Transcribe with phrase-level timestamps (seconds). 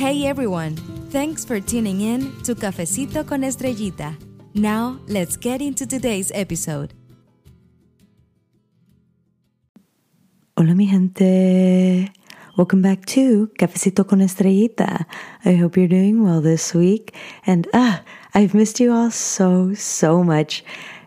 [0.00, 0.76] Hey everyone,
[1.10, 4.16] thanks for tuning in to Cafecito con Estrellita.
[4.54, 6.94] Now, let's get into today's episode.
[10.56, 12.10] Hola mi gente.
[12.56, 15.04] Welcome back to Cafecito con Estrellita.
[15.44, 17.14] I hope you're doing well this week.
[17.46, 18.00] And ah,
[18.32, 20.64] I've missed you all so, so much.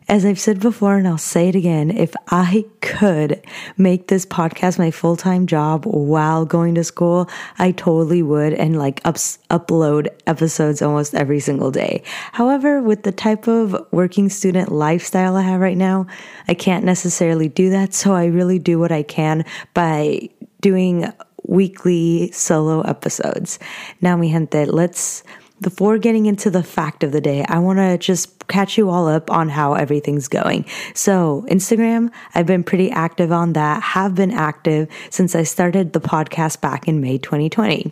[0.08, 3.42] As I've said before, and I'll say it again, if I could
[3.78, 8.78] make this podcast my full time job while going to school, I totally would and
[8.78, 12.04] like ups, upload episodes almost every single day.
[12.34, 16.08] However, with the type of working student lifestyle I have right now,
[16.48, 17.94] I can't necessarily do that.
[17.94, 20.30] So I really do what I can by
[20.62, 21.12] doing
[21.46, 23.60] weekly solo episodes.
[24.02, 25.24] Now, mi gente, let's
[25.64, 29.08] before getting into the fact of the day, I want to just catch you all
[29.08, 30.66] up on how everything's going.
[30.94, 36.02] So, Instagram, I've been pretty active on that, have been active since I started the
[36.02, 37.92] podcast back in May 2020.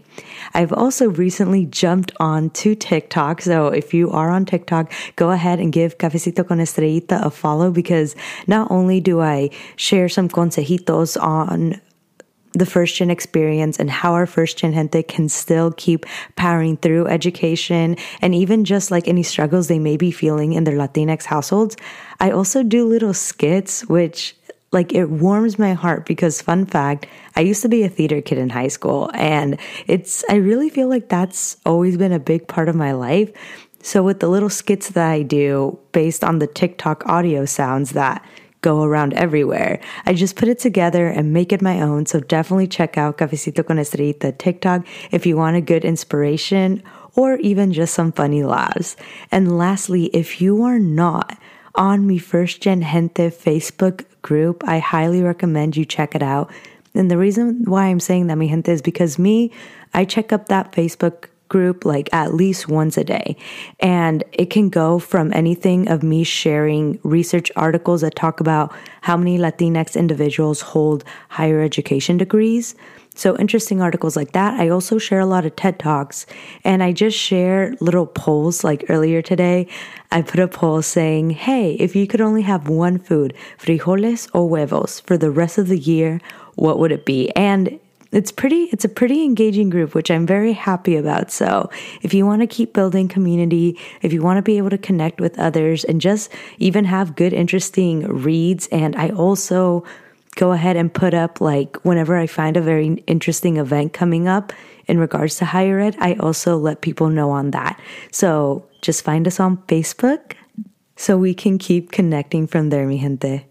[0.53, 3.41] I've also recently jumped on to TikTok.
[3.41, 7.72] So, if you are on TikTok, go ahead and give Cafecito con Estrellita a follow
[7.72, 8.16] because
[8.47, 11.80] not only do I share some consejitos on
[12.53, 17.07] the first gen experience and how our first gen gente can still keep powering through
[17.07, 21.77] education and even just like any struggles they may be feeling in their Latinx households.
[22.19, 24.35] I also do little skits, which
[24.72, 28.38] like it warms my heart because fun fact, I used to be a theater kid
[28.38, 32.69] in high school and it's, I really feel like that's always been a big part
[32.69, 33.31] of my life.
[33.83, 38.23] So with the little skits that I do based on the TikTok audio sounds that
[38.62, 39.80] go around everywhere.
[40.06, 42.06] I just put it together and make it my own.
[42.06, 46.84] So definitely check out Cafecito con Estrellita TikTok if you want a good inspiration
[47.16, 48.95] or even just some funny laughs.
[49.31, 51.38] And lastly, if you are not
[51.76, 56.52] on Mi First Gen Gente Facebook group, I highly recommend you check it out.
[56.94, 59.52] And the reason why I'm saying that, mi gente, is because me,
[59.94, 63.35] I check up that Facebook group like at least once a day.
[63.79, 69.17] And it can go from anything of me sharing research articles that talk about how
[69.17, 72.73] many Latinx individuals hold higher education degrees.
[73.13, 74.57] So, interesting articles like that.
[74.57, 76.25] I also share a lot of TED Talks
[76.63, 78.63] and I just share little polls.
[78.63, 79.67] Like earlier today,
[80.11, 84.47] I put a poll saying, Hey, if you could only have one food, frijoles or
[84.47, 86.22] huevos, for the rest of the year,
[86.56, 87.29] what would it be?
[87.35, 87.79] And
[88.11, 91.31] it's pretty it's a pretty engaging group which i'm very happy about.
[91.31, 91.69] So
[92.01, 95.22] if you want to keep building community if you want to be able to connect
[95.22, 99.83] with others and just even have good interesting reads and i also
[100.35, 104.53] go ahead and put up like whenever i find a very interesting event coming up
[104.88, 107.79] in regards to higher ed i also let people know on that.
[108.11, 110.33] So just find us on facebook
[110.95, 113.50] so we can keep connecting from there mi gente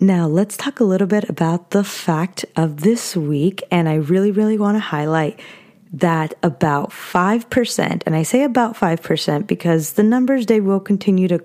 [0.00, 3.62] now, let's talk a little bit about the fact of this week.
[3.70, 5.38] And I really, really want to highlight
[5.92, 11.42] that about 5%, and I say about 5% because the numbers they will continue to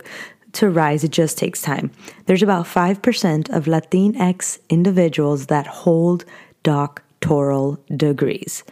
[0.53, 1.91] to rise, it just takes time.
[2.27, 6.23] There's about 5% of Latinx individuals that hold
[6.63, 8.63] doctoral degrees.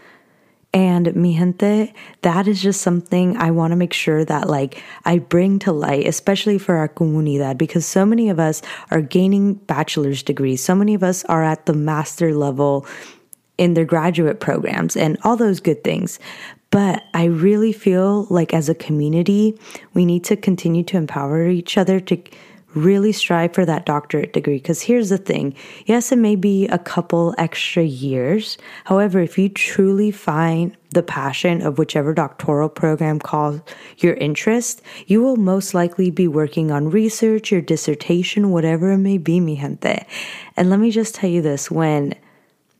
[0.73, 5.19] And mi gente, that is just something I want to make sure that like I
[5.19, 10.23] bring to light, especially for our comunidad, because so many of us are gaining bachelor's
[10.23, 10.63] degrees.
[10.63, 12.87] So many of us are at the master level
[13.59, 16.17] in their graduate programs and all those good things.
[16.71, 19.55] But I really feel like as a community,
[19.93, 22.17] we need to continue to empower each other to
[22.75, 24.57] really strive for that doctorate degree.
[24.57, 28.57] Because here's the thing yes, it may be a couple extra years.
[28.85, 33.61] However, if you truly find the passion of whichever doctoral program calls
[33.97, 39.17] your interest, you will most likely be working on research, your dissertation, whatever it may
[39.17, 40.05] be, mi gente.
[40.55, 42.15] And let me just tell you this when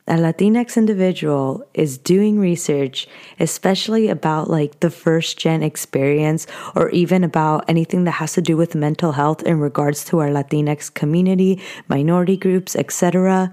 [0.06, 3.08] a Latinx individual is doing research,
[3.40, 8.56] especially about like the first gen experience or even about anything that has to do
[8.56, 13.52] with mental health in regards to our Latinx community, minority groups, etc.,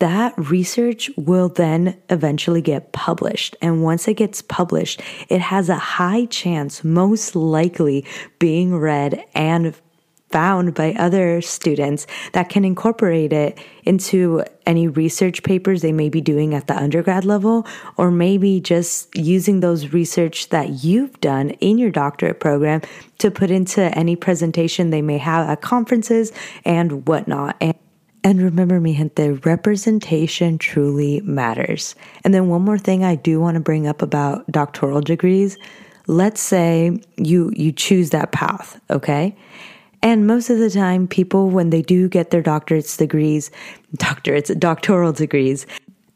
[0.00, 3.54] that research will then eventually get published.
[3.60, 8.06] And once it gets published, it has a high chance, most likely,
[8.38, 9.74] being read and
[10.30, 16.20] found by other students that can incorporate it into any research papers they may be
[16.20, 17.66] doing at the undergrad level,
[17.96, 22.80] or maybe just using those research that you've done in your doctorate program
[23.18, 26.32] to put into any presentation they may have at conferences
[26.64, 27.56] and whatnot.
[27.60, 27.74] And
[28.22, 31.94] and remember, mi gente, representation truly matters.
[32.22, 35.56] And then one more thing I do want to bring up about doctoral degrees.
[36.06, 39.36] Let's say you you choose that path, okay?
[40.02, 43.50] And most of the time, people, when they do get their doctorate's degrees,
[43.98, 45.66] doctorates, doctoral degrees,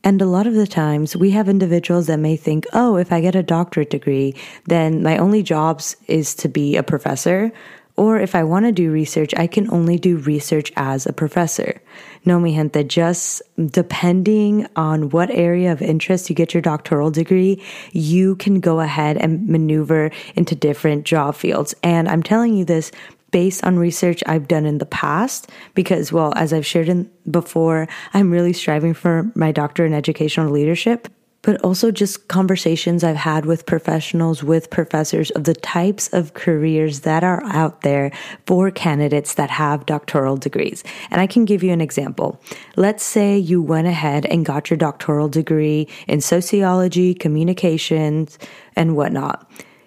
[0.04, 3.22] And a lot of the times we have individuals that may think, oh, if I
[3.22, 4.36] get a doctorate degree,
[4.66, 7.50] then my only jobs is to be a professor.
[7.96, 11.81] Or if I want to do research, I can only do research as a professor.
[12.26, 17.62] No, mi gente, just depending on what area of interest you get your doctoral degree,
[17.92, 21.75] you can go ahead and maneuver into different job fields.
[21.82, 22.90] And I'm telling you this
[23.34, 27.88] based on research I've done in the past because, well, as I've shared in before,
[28.12, 31.08] I'm really striving for my doctorate in educational leadership
[31.42, 37.00] but also just conversations I've had with professionals, with professors of the types of careers
[37.00, 38.12] that are out there
[38.46, 40.82] for candidates that have doctoral degrees.
[41.10, 42.40] And I can give you an example.
[42.76, 48.38] Let's say you went ahead and got your doctoral degree in sociology, communications,
[48.75, 49.46] and whatnot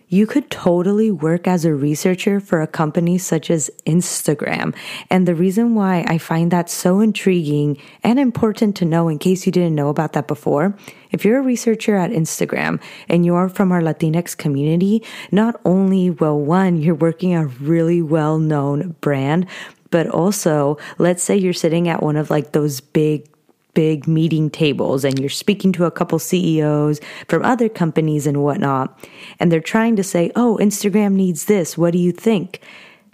[0.09, 4.74] you could totally work as a researcher for a company such as Instagram.
[5.09, 9.45] And the reason why I find that so intriguing and important to know, in case
[9.45, 10.77] you didn't know about that before,
[11.12, 16.09] if you're a researcher at Instagram and you are from our Latinx community, not only,
[16.09, 19.45] well, one, you're working a really well known brand,
[19.89, 23.30] but also, let's say you're sitting at one of like those big
[23.77, 29.00] big meeting tables and you're speaking to a couple CEOs from other companies and whatnot,
[29.39, 31.77] and they're trying to say, oh, Instagram needs this.
[31.77, 32.59] What do you think?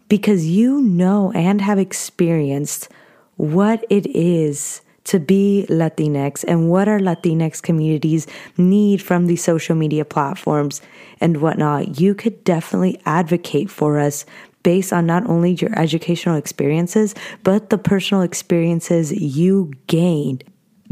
[0.08, 2.88] Because you know and have experienced
[3.36, 8.26] what it is to be Latinx and what our Latinx communities
[8.56, 10.82] need from these social media platforms
[11.20, 14.26] and whatnot, you could definitely advocate for us
[14.64, 17.14] based on not only your educational experiences,
[17.44, 20.46] but the personal experiences you gained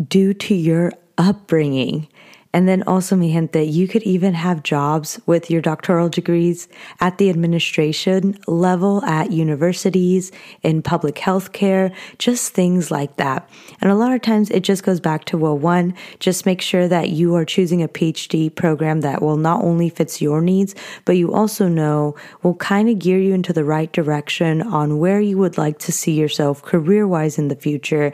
[0.07, 2.07] due to your upbringing.
[2.53, 6.67] And then also, mi gente, you could even have jobs with your doctoral degrees
[6.99, 10.31] at the administration level at universities,
[10.61, 13.49] in public health care, just things like that.
[13.79, 16.89] And a lot of times it just goes back to, well, one, just make sure
[16.89, 20.75] that you are choosing a PhD program that will not only fits your needs,
[21.05, 25.21] but you also know will kind of gear you into the right direction on where
[25.21, 28.11] you would like to see yourself career wise in the future.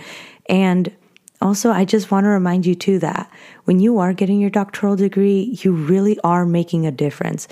[0.47, 0.95] And
[1.41, 3.29] also, I just want to remind you too that
[3.65, 7.47] when you are getting your doctoral degree, you really are making a difference.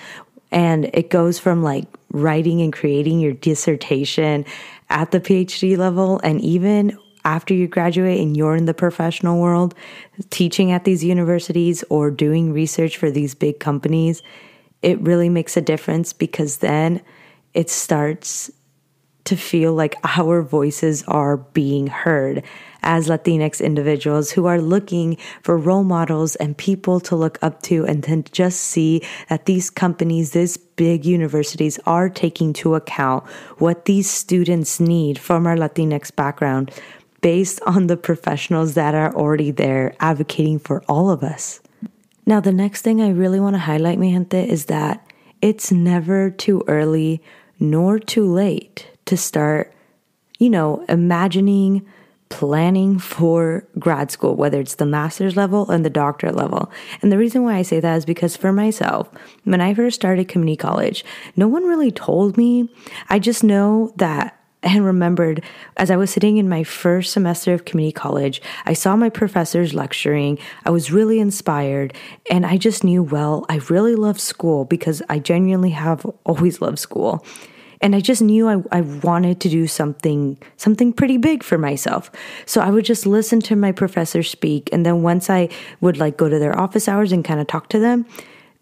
[0.52, 4.46] And it goes from like writing and creating your dissertation
[4.90, 9.74] at the PhD level, and even after you graduate and you're in the professional world,
[10.30, 14.22] teaching at these universities or doing research for these big companies,
[14.84, 17.02] it really makes a difference because then
[17.56, 18.52] it starts
[19.26, 22.44] to feel like our voices are being heard
[22.84, 27.86] as Latinx individuals who are looking for role models and people to look up to
[27.86, 33.28] and then just see that these companies, these big universities are taking to account
[33.58, 36.72] what these students need from our Latinx background
[37.22, 41.60] based on the professionals that are already there advocating for all of us.
[42.28, 45.06] Now, the next thing I really want to highlight, mi gente, is that
[45.42, 47.22] it's never too early
[47.60, 49.74] nor too late to start,
[50.40, 51.86] you know, imagining,
[52.30, 56.72] planning for grad school, whether it's the master's level and the doctorate level.
[57.02, 59.10] And the reason why I say that is because for myself,
[59.44, 61.06] when I first started community college,
[61.36, 62.70] no one really told me.
[63.10, 65.44] I just know that and remembered
[65.78, 69.76] as I was sitting in my first semester of community college, I saw my professors
[69.76, 70.40] lecturing.
[70.66, 71.94] I was really inspired,
[72.32, 76.80] and I just knew, well, I really love school because I genuinely have always loved
[76.80, 77.24] school
[77.82, 82.12] and I just knew I, I wanted to do something something pretty big for myself.
[82.46, 85.50] So I would just listen to my professor speak, and then once I
[85.82, 88.06] would like go to their office hours and kind of talk to them,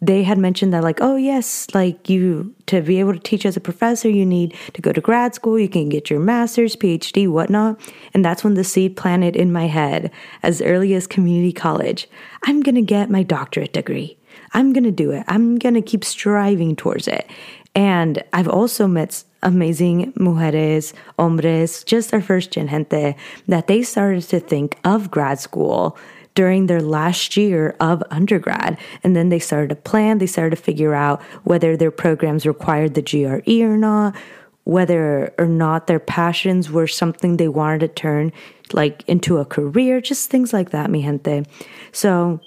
[0.06, 3.56] they had mentioned that like oh yes like you to be able to teach as
[3.56, 7.30] a professor you need to go to grad school you can get your master's phd
[7.30, 7.80] whatnot.
[8.14, 12.08] And that's when the seed planted in my head as early as community college.
[12.44, 14.18] I'm gonna get my doctorate degree.
[14.54, 15.24] I'm gonna do it.
[15.28, 17.30] I'm gonna keep striving towards it
[17.76, 23.16] and I've also met amazing mujeres, hombres, just our first gen gente,
[23.48, 25.98] that they started to think of grad school
[26.36, 28.78] during their last year of undergrad.
[29.04, 32.94] And then they started to plan, they started to figure out whether their programs required
[32.94, 34.16] the GRE or not,
[34.64, 38.32] whether or not their passions were something they wanted to turn
[38.72, 41.44] like into a career, just things like that, mi gente.
[41.92, 42.40] So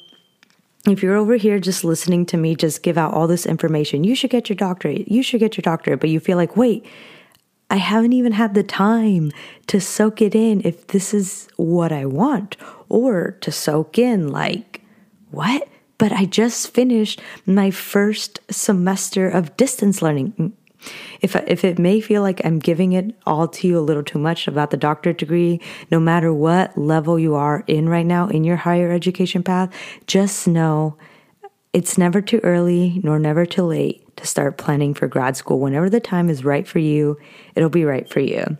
[0.93, 4.14] if you're over here just listening to me just give out all this information, you
[4.14, 6.85] should get your doctorate, you should get your doctorate, but you feel like, wait,
[7.69, 9.33] I haven't even had the time
[9.66, 12.57] to soak it in if this is what I want,
[12.88, 14.83] or to soak in, like,
[15.31, 15.69] what?
[15.99, 20.52] But I just finished my first semester of distance learning.
[21.20, 24.18] If if it may feel like I'm giving it all to you a little too
[24.18, 28.44] much about the doctorate degree, no matter what level you are in right now in
[28.44, 29.73] your higher education path,
[30.06, 30.96] just know
[31.73, 35.61] it's never too early nor never too late to start planning for grad school.
[35.61, 37.18] Whenever the time is right for you,
[37.54, 38.56] it'll be right for you.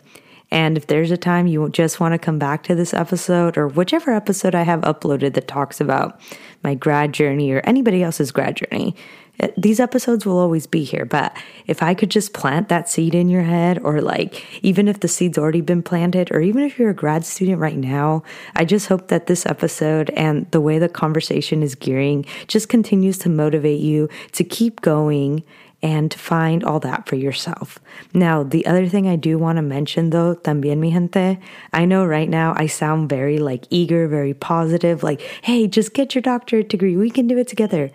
[0.56, 3.68] And if there's a time you just want to come back to this episode or
[3.68, 6.18] whichever episode I have uploaded that talks about
[6.64, 8.96] my grad journey or anybody else's grad journey,
[9.38, 11.04] eh, these episodes will always be here.
[11.04, 11.36] But
[11.66, 15.08] if I could just plant that seed in your head, or like even if the
[15.08, 18.22] seed's already been planted, or even if you're a grad student right now,
[18.54, 23.18] I just hope that this episode and the way the conversation is gearing just continues
[23.18, 25.44] to motivate you to keep going
[25.86, 27.78] and find all that for yourself.
[28.12, 31.38] Now, the other thing I do want to mention though, también mi gente,
[31.72, 36.12] I know right now I sound very like eager, very positive, like, hey, just get
[36.12, 36.96] your doctorate degree.
[36.96, 37.92] We can do it together.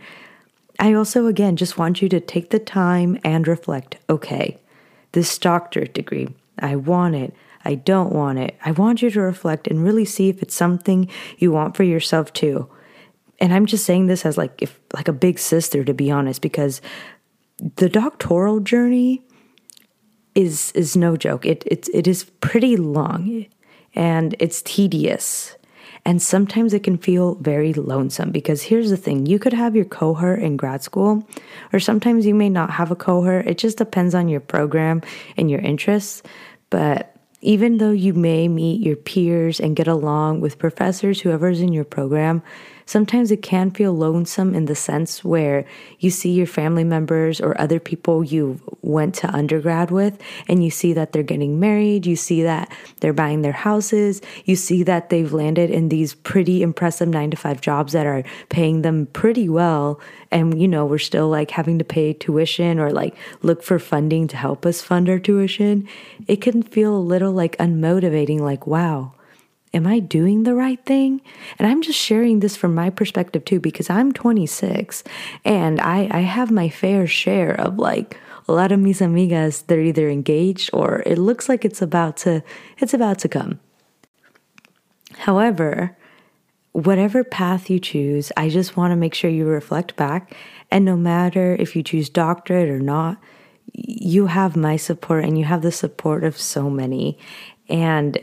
[0.79, 4.57] I also, again, just want you to take the time and reflect okay,
[5.11, 6.29] this doctorate degree,
[6.59, 7.33] I want it.
[7.65, 8.55] I don't want it.
[8.63, 12.31] I want you to reflect and really see if it's something you want for yourself
[12.31, 12.69] too.
[13.37, 16.41] And I'm just saying this as like if like a big sister to be honest
[16.41, 16.81] because
[17.75, 19.23] the doctoral journey
[20.35, 21.45] is is no joke.
[21.45, 23.45] It it it is pretty long
[23.93, 25.55] and it's tedious
[26.05, 29.85] and sometimes it can feel very lonesome because here's the thing you could have your
[29.85, 31.27] cohort in grad school,
[31.71, 33.47] or sometimes you may not have a cohort.
[33.47, 35.01] It just depends on your program
[35.37, 36.23] and your interests.
[36.71, 41.73] But even though you may meet your peers and get along with professors, whoever's in
[41.73, 42.41] your program,
[42.85, 45.65] sometimes it can feel lonesome in the sense where
[45.99, 50.71] you see your family members or other people you went to undergrad with and you
[50.71, 55.09] see that they're getting married, you see that they're buying their houses, you see that
[55.09, 59.47] they've landed in these pretty impressive 9 to 5 jobs that are paying them pretty
[59.47, 59.99] well
[60.31, 64.27] and you know, we're still like having to pay tuition or like look for funding
[64.29, 65.87] to help us fund our tuition.
[66.27, 69.13] It can feel a little like unmotivating like wow
[69.73, 71.21] Am I doing the right thing?
[71.57, 75.03] And I'm just sharing this from my perspective too, because I'm 26
[75.45, 79.81] and I, I have my fair share of like a lot of mis amigas, they're
[79.81, 82.43] either engaged or it looks like it's about to,
[82.79, 83.59] it's about to come.
[85.19, 85.97] However,
[86.73, 90.35] whatever path you choose, I just want to make sure you reflect back.
[90.69, 93.17] And no matter if you choose doctorate or not,
[93.73, 97.17] you have my support and you have the support of so many.
[97.69, 98.17] And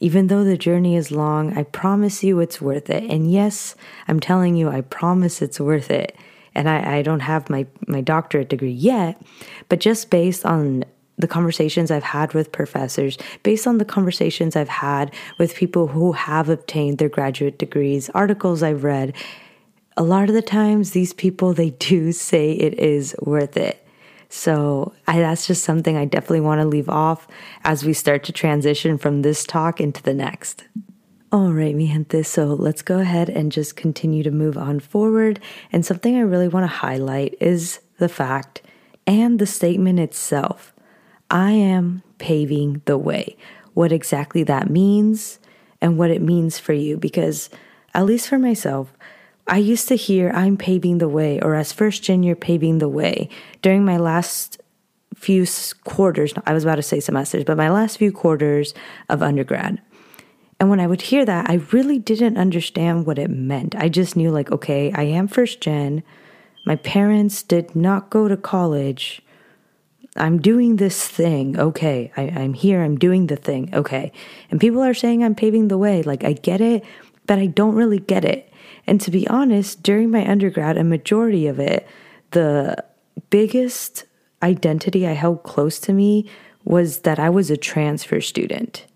[0.00, 3.04] even though the journey is long, I promise you it's worth it.
[3.04, 3.76] And yes,
[4.08, 6.16] I'm telling you, I promise it's worth it.
[6.54, 9.22] And I, I don't have my, my doctorate degree yet,
[9.68, 10.84] but just based on
[11.18, 16.12] the conversations I've had with professors, based on the conversations I've had with people who
[16.12, 19.14] have obtained their graduate degrees, articles I've read,
[19.96, 23.86] a lot of the times these people they do say it is worth it.
[24.30, 27.26] So I, that's just something I definitely want to leave off
[27.64, 30.64] as we start to transition from this talk into the next.
[31.32, 32.22] All right, mi gente.
[32.22, 35.40] So let's go ahead and just continue to move on forward.
[35.72, 38.62] And something I really want to highlight is the fact
[39.06, 40.72] and the statement itself
[41.28, 43.36] I am paving the way.
[43.74, 45.40] What exactly that means
[45.80, 46.96] and what it means for you.
[46.96, 47.50] Because,
[47.94, 48.92] at least for myself,
[49.50, 52.88] I used to hear I'm paving the way, or as first gen, you're paving the
[52.88, 53.28] way.
[53.62, 54.62] During my last
[55.16, 55.44] few
[55.82, 58.72] quarters, I was about to say semesters, but my last few quarters
[59.08, 59.82] of undergrad.
[60.60, 63.74] And when I would hear that, I really didn't understand what it meant.
[63.74, 66.04] I just knew, like, okay, I am first gen.
[66.64, 69.20] My parents did not go to college.
[70.16, 71.58] I'm doing this thing.
[71.58, 72.12] Okay.
[72.16, 72.82] I, am here.
[72.82, 73.74] I'm doing the thing.
[73.74, 74.12] Okay.
[74.50, 76.02] And people are saying I'm paving the way.
[76.02, 76.84] Like, I get it,
[77.26, 78.49] but I don't really get it.
[78.90, 81.86] And to be honest, during my undergrad, a majority of it,
[82.32, 82.84] the
[83.30, 84.04] biggest
[84.42, 86.28] identity I held close to me
[86.64, 88.86] was that I was a transfer student.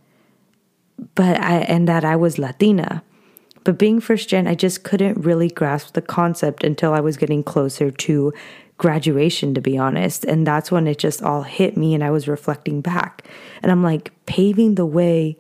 [1.15, 3.05] But I and that I was Latina.
[3.63, 7.45] But being first gen, I just couldn't really grasp the concept until I was getting
[7.45, 8.33] closer to
[8.79, 10.25] graduation, to be honest.
[10.25, 13.23] And that's when it just all hit me and I was reflecting back.
[13.63, 15.39] And I'm like, paving the way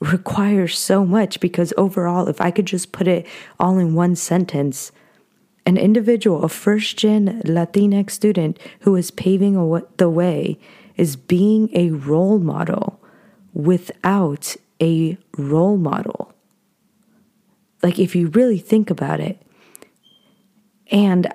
[0.00, 3.26] requires so much because overall, if I could just put it
[3.58, 4.92] all in one sentence,
[5.66, 9.54] an individual, a first gen Latinx student who is paving
[9.96, 10.58] the way,
[10.96, 13.00] is being a role model
[13.52, 16.32] without a role model.
[17.82, 19.40] Like, if you really think about it.
[20.90, 21.32] And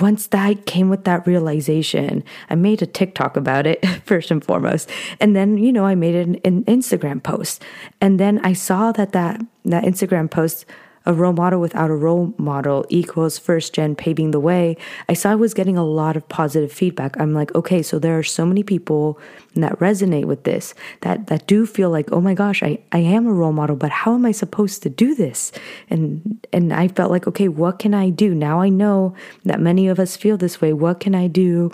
[0.00, 4.90] once that came with that realization, I made a TikTok about it first and foremost.
[5.20, 7.62] And then, you know, I made an, an Instagram post.
[8.00, 10.64] And then I saw that, that that Instagram post
[11.06, 14.76] a role model without a role model equals first gen paving the way,
[15.08, 17.18] I saw I was getting a lot of positive feedback.
[17.20, 19.18] I'm like, okay, so there are so many people
[19.54, 23.26] that resonate with this, that that do feel like, oh my gosh, I, I am
[23.26, 25.52] a role model, but how am I supposed to do this?
[25.88, 28.34] And and I felt like, okay, what can I do?
[28.34, 30.72] Now I know that many of us feel this way.
[30.72, 31.72] What can I do?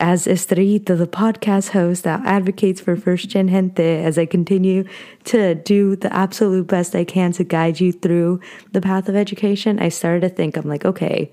[0.00, 4.84] As Estrellita, the podcast host that advocates for first gen gente, as I continue
[5.24, 8.40] to do the absolute best I can to guide you through
[8.72, 11.32] the path of education, I started to think, I'm like, okay,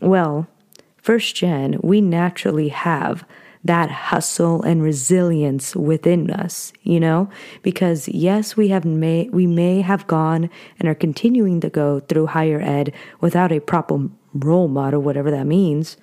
[0.00, 0.48] well,
[0.96, 3.24] first gen, we naturally have
[3.62, 7.28] that hustle and resilience within us, you know?
[7.60, 12.28] Because yes, we have may we may have gone and are continuing to go through
[12.28, 15.98] higher ed without a proper role model, whatever that means.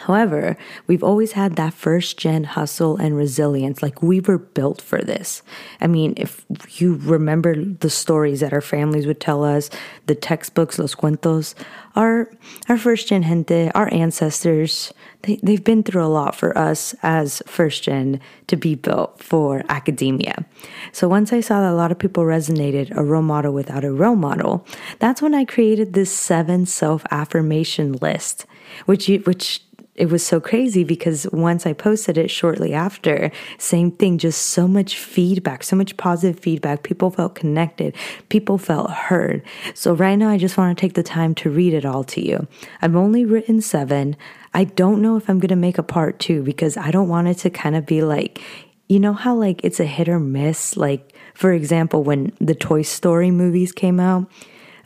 [0.00, 3.82] However, we've always had that first gen hustle and resilience.
[3.82, 5.42] Like we were built for this.
[5.80, 6.44] I mean, if
[6.80, 9.70] you remember the stories that our families would tell us,
[10.06, 11.54] the textbooks, los cuentos,
[11.94, 12.28] our,
[12.68, 17.40] our first gen gente, our ancestors, they, they've been through a lot for us as
[17.46, 20.44] first gen to be built for academia.
[20.92, 23.92] So once I saw that a lot of people resonated a role model without a
[23.92, 24.66] role model,
[24.98, 28.44] that's when I created this seven self affirmation list,
[28.86, 29.62] which you, which
[29.94, 34.66] it was so crazy because once I posted it shortly after, same thing, just so
[34.66, 36.82] much feedback, so much positive feedback.
[36.82, 37.94] People felt connected,
[38.28, 39.42] people felt heard.
[39.74, 42.26] So, right now, I just want to take the time to read it all to
[42.26, 42.46] you.
[42.82, 44.16] I've only written seven.
[44.52, 47.28] I don't know if I'm going to make a part two because I don't want
[47.28, 48.40] it to kind of be like,
[48.88, 50.76] you know, how like it's a hit or miss?
[50.76, 54.28] Like, for example, when the Toy Story movies came out,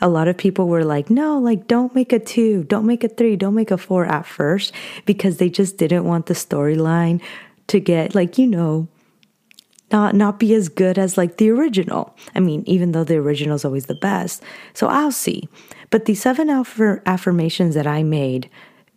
[0.00, 3.08] a lot of people were like, no, like, don't make a two, don't make a
[3.08, 4.72] three, don't make a four at first
[5.04, 7.20] because they just didn't want the storyline
[7.68, 8.88] to get, like, you know,
[9.90, 12.14] not not be as good as like the original.
[12.34, 14.42] I mean, even though the original is always the best.
[14.74, 15.48] So I'll see.
[15.90, 18.50] But the seven affirmations that I made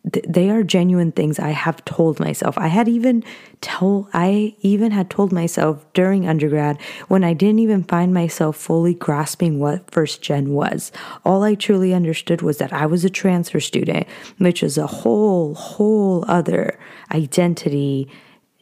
[0.03, 2.57] they are genuine things I have told myself.
[2.57, 3.23] I had even
[3.61, 8.95] told I even had told myself during undergrad when I didn't even find myself fully
[8.95, 10.91] grasping what first gen was.
[11.23, 14.07] All I truly understood was that I was a transfer student,
[14.39, 16.79] which is a whole whole other
[17.13, 18.09] identity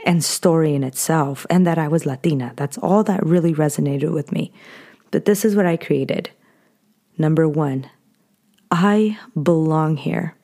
[0.06, 2.54] and story in itself and that I was Latina.
[2.58, 4.52] That's all that really resonated with me.
[5.12, 6.32] But this is what I created.
[7.17, 7.89] Number 1.
[8.71, 10.36] I belong here.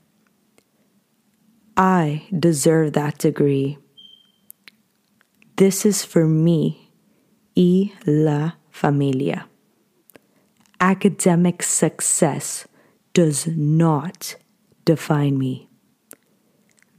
[1.77, 3.77] I deserve that degree.
[5.57, 6.91] This is for me
[7.55, 9.47] y la familia.
[10.79, 12.67] Academic success
[13.13, 14.35] does not
[14.85, 15.69] define me.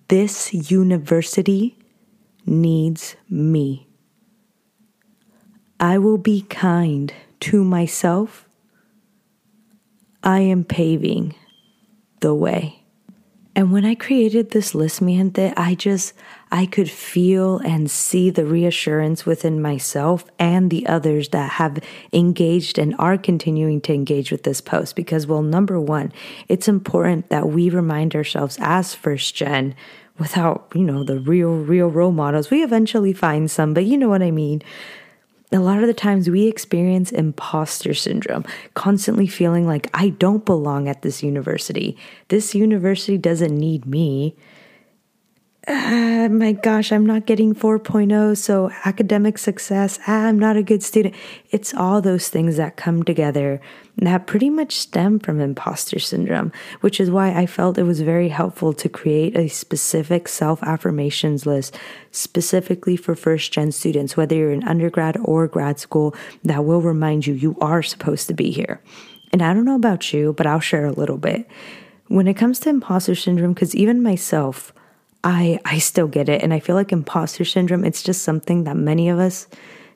[0.08, 1.78] This university
[2.44, 3.88] needs me.
[5.78, 8.48] I will be kind to myself.
[10.22, 11.34] I am paving
[12.20, 12.85] the way.
[13.56, 16.12] And when I created this list, mi gente, I just,
[16.52, 21.78] I could feel and see the reassurance within myself and the others that have
[22.12, 24.94] engaged and are continuing to engage with this post.
[24.94, 26.12] Because, well, number one,
[26.48, 29.74] it's important that we remind ourselves as first gen
[30.18, 32.50] without, you know, the real, real role models.
[32.50, 34.62] We eventually find some, but you know what I mean
[35.52, 40.88] a lot of the times we experience imposter syndrome, constantly feeling like I don't belong
[40.88, 41.96] at this university.
[42.28, 44.34] This university doesn't need me
[45.68, 50.82] ah, my gosh, I'm not getting 4.0, so academic success, ah, I'm not a good
[50.82, 51.14] student.
[51.50, 53.60] It's all those things that come together
[53.98, 56.52] that pretty much stem from imposter syndrome,
[56.82, 61.46] which is why I felt it was very helpful to create a specific self affirmations
[61.46, 61.76] list
[62.10, 67.26] specifically for first gen students, whether you're in undergrad or grad school, that will remind
[67.26, 68.80] you you are supposed to be here.
[69.32, 71.48] And I don't know about you, but I'll share a little bit.
[72.08, 74.72] When it comes to imposter syndrome, because even myself,
[75.26, 78.76] I I still get it and I feel like imposter syndrome it's just something that
[78.76, 79.48] many of us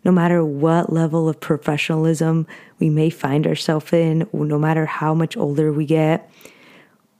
[0.04, 2.46] no matter what level of professionalism
[2.78, 6.30] we may find ourselves in, no matter how much older we get,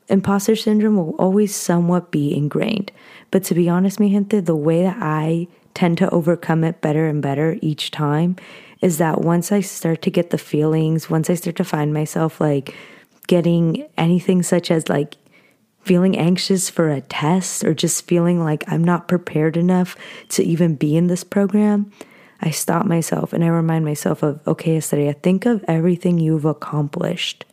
[0.09, 2.91] imposter syndrome will always somewhat be ingrained.
[3.31, 7.23] But to be honest, mi the way that I tend to overcome it better and
[7.23, 8.37] better each time
[8.81, 12.41] is that once I start to get the feelings, once I start to find myself
[12.41, 12.75] like
[13.27, 15.17] getting anything such as like
[15.83, 19.97] feeling anxious for a test or just feeling like I'm not prepared enough
[20.31, 21.91] to even be in this program,
[22.41, 27.45] I stop myself and I remind myself of, okay, Estrella, think of everything you've accomplished.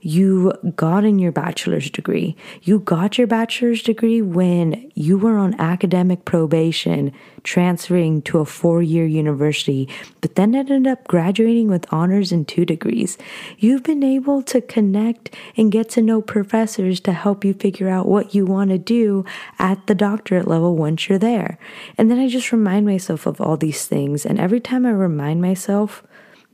[0.00, 2.36] You gotten your bachelor's degree.
[2.62, 8.82] You got your bachelor's degree when you were on academic probation, transferring to a four
[8.82, 9.88] year university,
[10.20, 13.18] but then ended up graduating with honors and two degrees.
[13.58, 18.08] You've been able to connect and get to know professors to help you figure out
[18.08, 19.24] what you want to do
[19.58, 21.58] at the doctorate level once you're there.
[21.98, 24.24] And then I just remind myself of all these things.
[24.24, 26.02] And every time I remind myself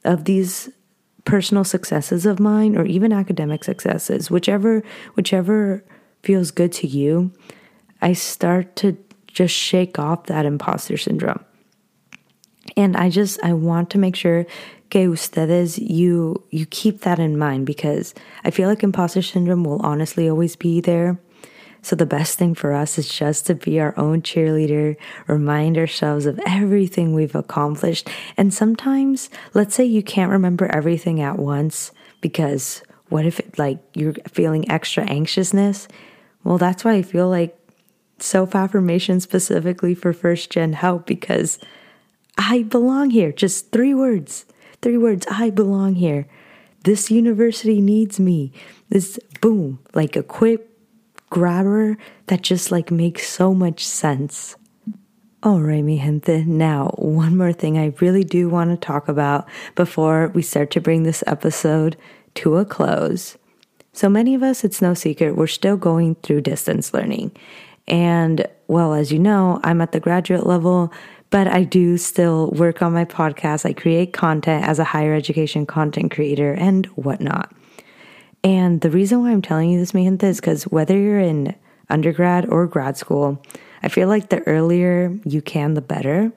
[0.04, 0.70] of these
[1.26, 4.82] personal successes of mine or even academic successes, whichever
[5.14, 5.84] whichever
[6.22, 7.32] feels good to you,
[8.00, 11.44] I start to just shake off that imposter syndrome.
[12.76, 14.46] And I just I want to make sure
[14.88, 19.80] que ustedes you you keep that in mind because I feel like imposter syndrome will
[19.84, 21.18] honestly always be there.
[21.86, 24.96] So, the best thing for us is just to be our own cheerleader,
[25.28, 28.10] remind ourselves of everything we've accomplished.
[28.36, 33.78] And sometimes, let's say you can't remember everything at once because what if it, like
[33.94, 35.86] you're feeling extra anxiousness?
[36.42, 37.56] Well, that's why I feel like
[38.18, 41.60] self affirmation specifically for first gen help because
[42.36, 43.30] I belong here.
[43.30, 44.44] Just three words.
[44.82, 45.24] Three words.
[45.30, 46.26] I belong here.
[46.82, 48.50] This university needs me.
[48.88, 50.75] This boom, like equip,
[51.30, 54.56] grabber that just like makes so much sense.
[55.42, 56.44] All right, mi gente.
[56.44, 60.80] Now, one more thing I really do want to talk about before we start to
[60.80, 61.96] bring this episode
[62.36, 63.36] to a close.
[63.92, 67.32] So many of us, it's no secret, we're still going through distance learning.
[67.86, 70.92] And well, as you know, I'm at the graduate level,
[71.30, 73.64] but I do still work on my podcast.
[73.64, 77.52] I create content as a higher education content creator and whatnot.
[78.46, 81.56] And the reason why I'm telling you this, mi is because whether you're in
[81.90, 83.42] undergrad or grad school,
[83.82, 86.30] I feel like the earlier you can, the better.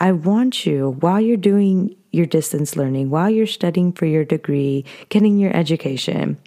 [0.00, 4.84] I want you, while you're doing your distance learning, while you're studying for your degree,
[5.10, 6.38] getting your education,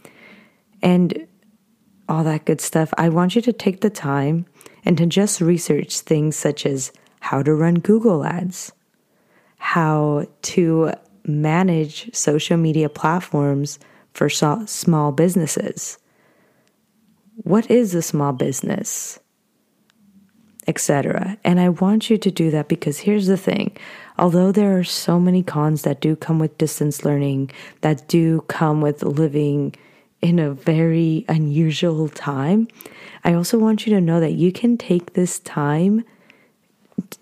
[0.81, 1.25] and
[2.09, 4.45] all that good stuff, I want you to take the time
[4.83, 8.73] and to just research things such as how to run Google Ads,
[9.55, 10.91] how to
[11.25, 13.79] manage social media platforms
[14.13, 15.97] for small businesses.
[17.37, 19.19] What is a small business?
[20.67, 21.37] Etc.
[21.43, 23.75] And I want you to do that because here's the thing
[24.19, 27.49] although there are so many cons that do come with distance learning,
[27.81, 29.73] that do come with living
[30.21, 32.67] in a very unusual time,
[33.23, 36.03] I also want you to know that you can take this time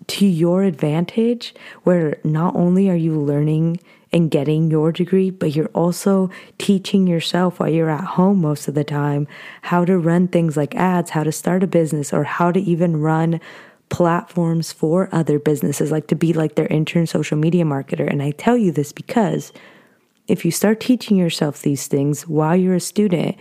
[0.06, 3.80] to your advantage where not only are you learning
[4.12, 8.74] and getting your degree, but you're also teaching yourself while you're at home most of
[8.74, 9.28] the time
[9.62, 13.00] how to run things like ads, how to start a business, or how to even
[13.00, 13.40] run
[13.88, 18.08] platforms for other businesses, like to be like their intern social media marketer.
[18.08, 19.52] And I tell you this because
[20.26, 23.36] if you start teaching yourself these things while you're a student,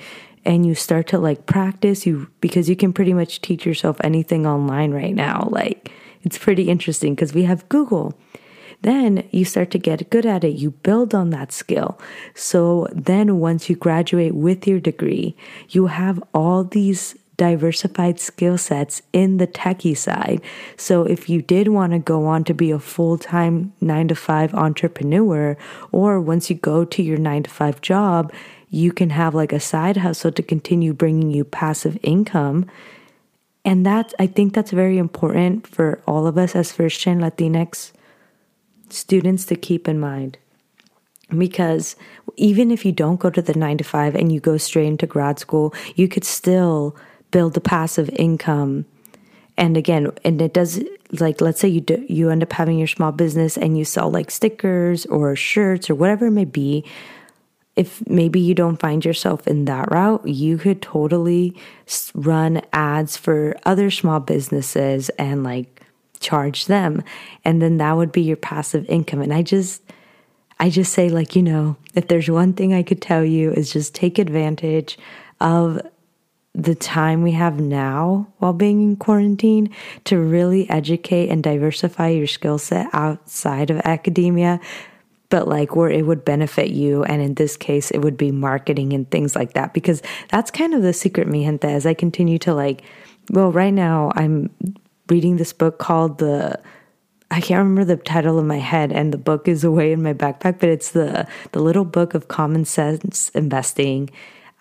[0.46, 4.48] and you start to like practice you because you can pretty much teach yourself anything
[4.48, 5.92] online right now like
[6.24, 8.18] it's pretty interesting because we have google
[8.82, 10.56] then you start to get good at it.
[10.56, 12.00] You build on that skill.
[12.34, 15.36] So then once you graduate with your degree,
[15.70, 20.42] you have all these diversified skill sets in the techie side.
[20.76, 24.16] So if you did want to go on to be a full time nine to
[24.16, 25.58] five entrepreneur,
[25.92, 28.34] or once you go to your nine to five job,
[28.70, 32.66] you can have like a side hustle to continue bringing you passive income.
[33.66, 37.92] And that, I think that's very important for all of us as first gen Latinx
[38.90, 40.38] students to keep in mind.
[41.38, 41.96] Because
[42.38, 45.06] even if you don't go to the nine to five and you go straight into
[45.06, 46.96] grad school, you could still
[47.32, 48.86] build a passive income.
[49.56, 50.82] And again, and it does
[51.20, 54.10] like let's say you do, you end up having your small business and you sell
[54.10, 56.86] like stickers or shirts or whatever it may be.
[57.80, 61.56] If maybe you don't find yourself in that route, you could totally
[62.14, 65.80] run ads for other small businesses and like
[66.20, 67.02] charge them
[67.46, 69.22] and then that would be your passive income.
[69.22, 69.82] And i just
[70.60, 73.72] i just say like you know if there's one thing i could tell you is
[73.72, 74.98] just take advantage
[75.40, 75.80] of
[76.54, 82.28] the time we have now while being in quarantine to really educate and diversify your
[82.28, 84.60] skill set outside of academia
[85.30, 88.94] but like where it would benefit you and in this case it would be marketing
[88.94, 92.38] and things like that because that's kind of the secret mi gente as i continue
[92.38, 92.82] to like
[93.32, 94.50] well right now i'm
[95.10, 96.60] reading this book called the
[97.32, 100.14] I can't remember the title in my head and the book is away in my
[100.14, 104.10] backpack, but it's the the little book of common sense investing.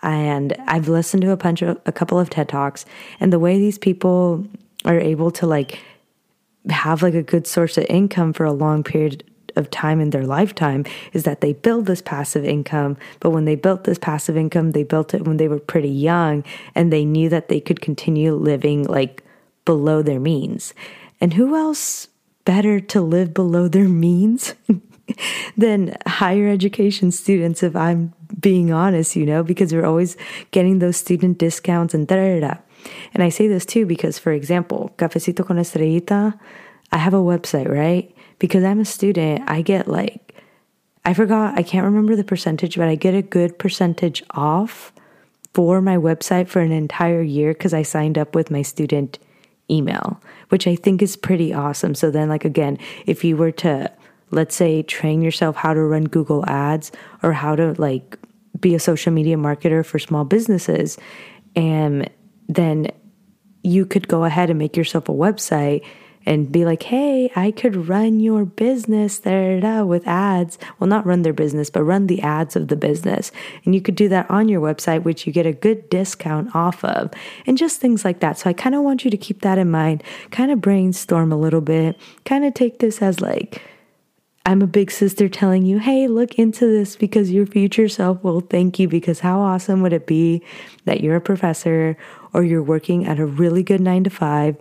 [0.02, 2.84] And I've listened to a bunch of a couple of TED Talks
[3.20, 4.46] and the way these people
[4.84, 5.80] are able to like
[6.68, 9.24] have like a good source of income for a long period
[9.58, 12.96] of time in their lifetime is that they build this passive income.
[13.20, 16.44] But when they built this passive income, they built it when they were pretty young
[16.74, 19.24] and they knew that they could continue living like
[19.64, 20.72] below their means.
[21.20, 22.08] And who else
[22.44, 24.54] better to live below their means
[25.56, 30.16] than higher education students, if I'm being honest, you know, because we're always
[30.50, 32.54] getting those student discounts and da da da.
[33.14, 36.38] And I say this too because, for example, Cafecito con Estrellita,
[36.92, 38.14] I have a website, right?
[38.38, 40.34] Because I'm a student, I get like,
[41.04, 44.92] I forgot, I can't remember the percentage, but I get a good percentage off
[45.54, 49.18] for my website for an entire year because I signed up with my student
[49.70, 50.20] email,
[50.50, 51.94] which I think is pretty awesome.
[51.94, 53.90] So then, like, again, if you were to,
[54.30, 58.18] let's say, train yourself how to run Google ads or how to like
[58.60, 60.98] be a social media marketer for small businesses,
[61.56, 62.08] and
[62.48, 62.88] then
[63.62, 65.84] you could go ahead and make yourself a website
[66.28, 70.58] and be like, hey, I could run your business with ads.
[70.78, 73.32] Well, not run their business, but run the ads of the business.
[73.64, 76.84] And you could do that on your website, which you get a good discount off
[76.84, 77.10] of,
[77.46, 78.38] and just things like that.
[78.38, 81.36] So I kind of want you to keep that in mind, kind of brainstorm a
[81.38, 83.62] little bit, kind of take this as like,
[84.44, 88.40] I'm a big sister telling you, hey, look into this because your future self will
[88.40, 88.86] thank you.
[88.86, 90.42] Because how awesome would it be
[90.84, 91.96] that you're a professor
[92.34, 94.56] or you're working at a really good nine to five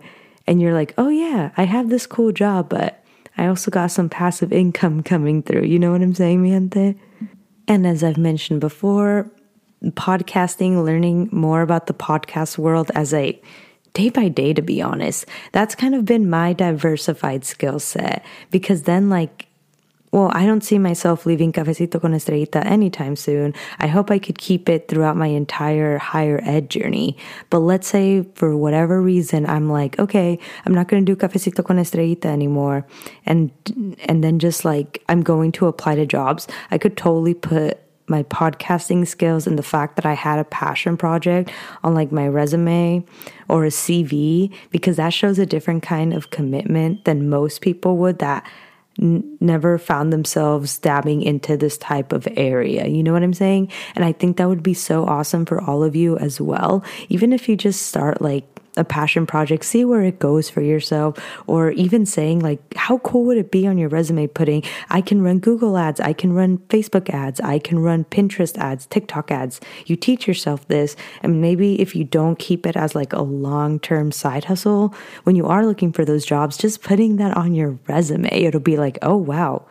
[0.48, 3.04] and you're like, oh, yeah, I have this cool job, but
[3.36, 5.64] I also got some passive income coming through.
[5.64, 6.98] You know what I'm saying, mi gente?
[7.68, 9.30] And as I've mentioned before,
[9.84, 13.38] podcasting, learning more about the podcast world as a
[13.92, 18.84] day by day, to be honest, that's kind of been my diversified skill set because
[18.84, 19.47] then, like,
[20.10, 23.54] well, I don't see myself leaving Cafecito con Estrellita anytime soon.
[23.78, 27.16] I hope I could keep it throughout my entire higher ed journey.
[27.50, 31.64] But let's say for whatever reason, I'm like, okay, I'm not going to do Cafecito
[31.64, 32.86] con Estrellita anymore.
[33.26, 33.50] And,
[34.06, 36.48] and then just like, I'm going to apply to jobs.
[36.70, 40.96] I could totally put my podcasting skills and the fact that I had a passion
[40.96, 41.50] project
[41.84, 43.04] on like my resume
[43.48, 48.18] or a CV because that shows a different kind of commitment than most people would
[48.20, 48.46] that
[48.98, 52.86] never found themselves dabbing into this type of area.
[52.86, 53.70] You know what I'm saying?
[53.94, 56.84] And I think that would be so awesome for all of you as well.
[57.08, 61.18] Even if you just start like a passion project, see where it goes for yourself,
[61.46, 65.22] or even saying, like, how cool would it be on your resume putting, I can
[65.22, 69.60] run Google ads, I can run Facebook ads, I can run Pinterest ads, TikTok ads.
[69.86, 73.80] You teach yourself this, and maybe if you don't keep it as like a long
[73.80, 77.78] term side hustle, when you are looking for those jobs, just putting that on your
[77.88, 79.66] resume, it'll be like, oh, wow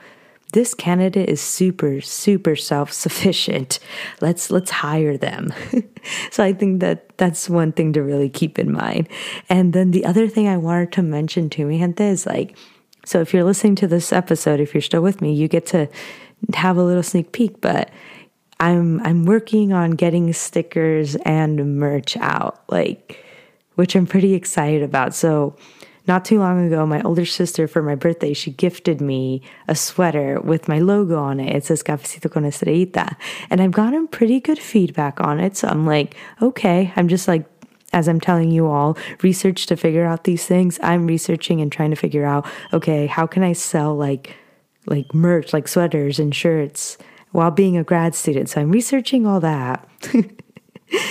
[0.54, 3.80] this candidate is super super self-sufficient.
[4.22, 5.54] Let's let's hire them.
[6.32, 9.10] So i think that that's one thing to really keep in mind.
[9.50, 12.58] And then the other thing i wanted to mention to me is like
[13.06, 15.90] so if you're listening to this episode if you're still with me you get to
[16.54, 17.90] have a little sneak peek but
[18.62, 23.22] i'm i'm working on getting stickers and merch out like
[23.78, 25.14] which i'm pretty excited about.
[25.14, 25.56] So
[26.08, 30.40] not too long ago, my older sister, for my birthday, she gifted me a sweater
[30.40, 31.56] with my logo on it.
[31.56, 33.16] It says Cafecito con Estrellita.
[33.50, 35.58] And I've gotten pretty good feedback on it.
[35.58, 37.46] So I'm like, okay, I'm just like,
[37.94, 40.80] as I'm telling you all, research to figure out these things.
[40.82, 44.36] I'm researching and trying to figure out, okay, how can I sell like,
[44.86, 46.98] like merch, like sweaters and shirts
[47.32, 48.50] while being a grad student?
[48.50, 49.88] So I'm researching all that.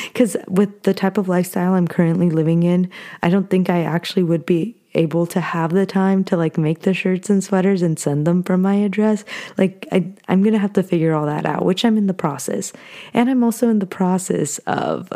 [0.04, 2.90] Because with the type of lifestyle I'm currently living in,
[3.22, 6.80] I don't think I actually would be able to have the time to like make
[6.80, 9.24] the shirts and sweaters and send them from my address.
[9.56, 12.72] Like I I'm to have to figure all that out, which I'm in the process.
[13.14, 15.12] And I'm also in the process of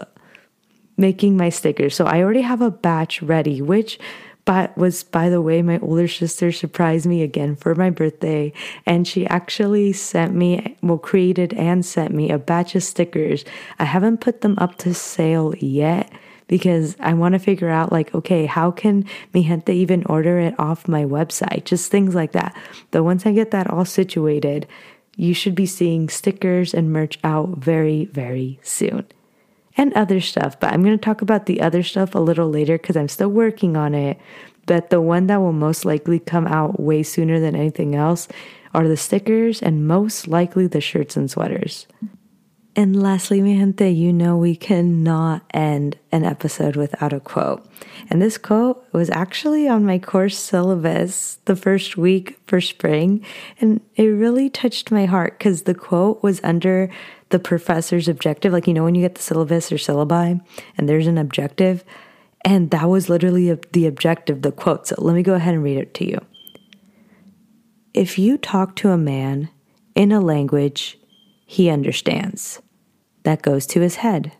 [0.96, 1.94] making my stickers.
[1.94, 3.98] So I already have a batch ready, which
[4.44, 8.52] but was by the way my older sister surprised me again for my birthday
[8.86, 13.44] and she actually sent me well created and sent me a batch of stickers
[13.78, 16.10] i haven't put them up to sale yet
[16.50, 20.58] because I want to figure out like, okay, how can mi gente even order it
[20.58, 21.64] off my website?
[21.64, 22.56] Just things like that.
[22.90, 24.66] But once I get that all situated,
[25.16, 29.06] you should be seeing stickers and merch out very, very soon.
[29.76, 32.76] And other stuff, but I'm going to talk about the other stuff a little later
[32.76, 34.18] because I'm still working on it.
[34.66, 38.26] But the one that will most likely come out way sooner than anything else
[38.74, 41.86] are the stickers and most likely the shirts and sweaters.
[42.76, 47.66] And lastly, mi gente, you know we cannot end an episode without a quote.
[48.09, 53.24] And this quote was actually on my course syllabus the first week for spring.
[53.61, 56.88] And it really touched my heart because the quote was under
[57.30, 58.52] the professor's objective.
[58.52, 60.40] Like, you know, when you get the syllabus or syllabi
[60.78, 61.85] and there's an objective.
[62.44, 64.87] And that was literally the objective, the quote.
[64.87, 66.20] So let me go ahead and read it to you.
[67.94, 69.50] if you talk to a man
[69.94, 70.98] in a language
[71.50, 72.62] he understands,
[73.24, 74.30] that goes to his head.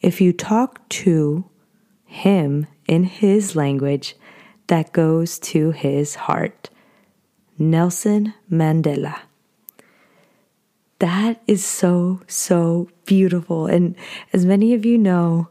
[0.00, 1.50] If you talk to
[2.04, 4.14] him in his language,
[4.68, 6.70] that goes to his heart.
[7.58, 9.18] Nelson Mandela.
[11.00, 13.66] That is so, so beautiful.
[13.66, 13.96] And
[14.32, 15.48] as many of you know,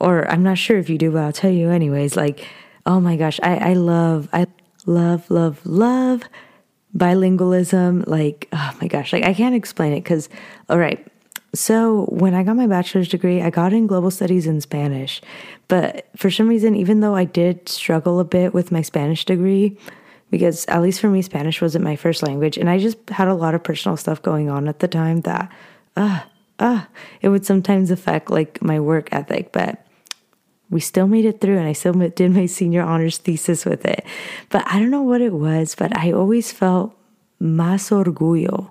[0.00, 2.48] or I'm not sure if you do, but I'll tell you anyways, like,
[2.86, 4.46] oh my gosh, I, I love, I
[4.86, 6.22] love, love, love
[6.98, 8.06] bilingualism.
[8.06, 10.28] Like, oh my gosh, like I can't explain it because,
[10.68, 11.06] all right.
[11.54, 15.22] So when I got my bachelor's degree, I got in global studies in Spanish.
[15.68, 19.78] But for some reason, even though I did struggle a bit with my Spanish degree,
[20.30, 23.34] because at least for me, Spanish wasn't my first language, and I just had a
[23.34, 25.50] lot of personal stuff going on at the time that,
[25.96, 26.28] ah, uh,
[26.60, 26.86] ah, uh,
[27.22, 29.52] it would sometimes affect like my work ethic.
[29.52, 29.86] But
[30.70, 34.04] we still made it through and I still did my senior honors thesis with it.
[34.50, 36.94] But I don't know what it was, but I always felt
[37.40, 38.70] más orgullo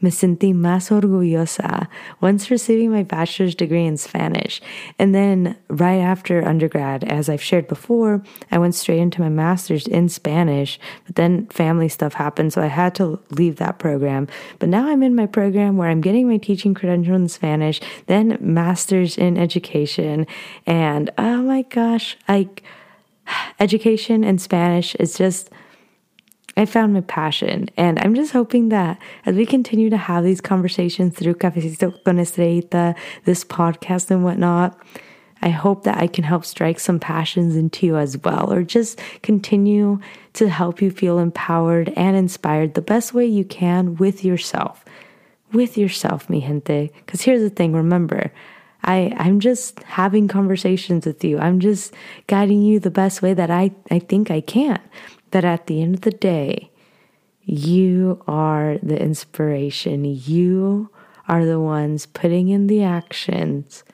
[0.00, 1.88] Me sentí más orgullosa
[2.20, 4.60] once receiving my bachelor's degree in Spanish.
[4.98, 9.86] And then, right after undergrad, as I've shared before, I went straight into my master's
[9.86, 10.80] in Spanish.
[11.06, 14.28] But then family stuff happened, so I had to leave that program.
[14.58, 18.38] But now I'm in my program where I'm getting my teaching credential in Spanish, then
[18.40, 20.26] master's in education.
[20.66, 22.62] And oh my gosh, like
[23.60, 25.50] education and Spanish is just
[26.60, 27.70] I found my passion.
[27.78, 32.18] And I'm just hoping that as we continue to have these conversations through Cafecito con
[32.18, 32.94] Estrellita,
[33.24, 34.78] this podcast and whatnot,
[35.40, 39.00] I hope that I can help strike some passions into you as well, or just
[39.22, 40.00] continue
[40.34, 44.84] to help you feel empowered and inspired the best way you can with yourself.
[45.54, 46.92] With yourself, mi gente.
[47.06, 48.30] Because here's the thing remember,
[48.84, 51.38] I, I'm just having conversations with you.
[51.38, 51.94] I'm just
[52.26, 54.78] guiding you the best way that I, I think I can
[55.30, 56.70] that at the end of the day,
[57.44, 60.04] you are the inspiration.
[60.04, 60.90] You
[61.28, 63.84] are the ones putting in the actions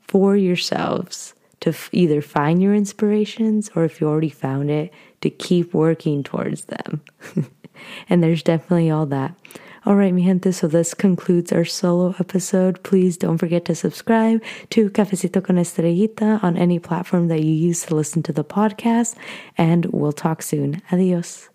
[0.00, 5.74] for yourselves to either find your inspirations or if you already found it, to keep
[5.74, 7.00] working towards them.
[8.08, 9.34] and there's definitely all that.
[9.86, 12.82] All right, mi gente, so this concludes our solo episode.
[12.82, 17.86] Please don't forget to subscribe to Cafecito con Estrellita on any platform that you use
[17.86, 19.14] to listen to the podcast,
[19.56, 20.82] and we'll talk soon.
[20.90, 21.50] Adios.